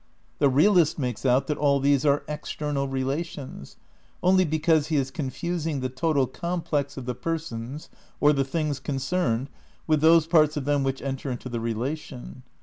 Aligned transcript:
The 0.39 0.49
realist 0.49 0.97
makes 0.97 1.27
out 1.27 1.45
that 1.45 1.59
all 1.59 1.79
these 1.79 2.07
are 2.07 2.23
external 2.27 2.87
relations, 2.87 3.77
only 4.23 4.45
because 4.45 4.87
he 4.87 4.95
is 4.95 5.11
confusing 5.11 5.79
the 5.79 5.89
total 5.89 6.25
com 6.25 6.63
plex 6.63 6.97
of 6.97 7.05
the 7.05 7.13
persons 7.13 7.87
or 8.19 8.33
the 8.33 8.43
things 8.43 8.79
concerned 8.79 9.47
with 9.85 10.01
those 10.01 10.25
parts 10.25 10.57
of 10.57 10.65
them 10.65 10.81
which 10.83 11.03
enter 11.03 11.29
into 11.29 11.49
the 11.49 11.59
relation. 11.59 12.41